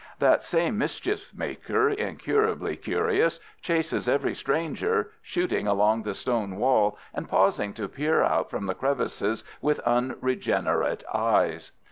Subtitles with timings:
[0.17, 7.29] That same mischief maker, incurably curious, chases every stranger, shooting along the stone wall and
[7.29, 11.71] pausing to peer out from the crevices with unregenerate eyes.